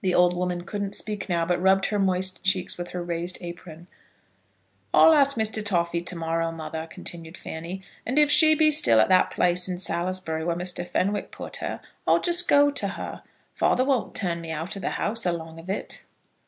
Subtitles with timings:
[0.00, 3.88] The old woman couldn't speak now, but rubbed her moist cheeks with her raised apron.
[4.94, 5.60] "I'll ask Mr.
[5.60, 9.78] Toffy to morrow, mother," continued Fanny, "and if she be still at that place in
[9.80, 10.86] Salisbury where Mr.
[10.86, 13.24] Fenwick put her, I'll just go to her.
[13.56, 16.04] Father won't turn me out of the house along of it."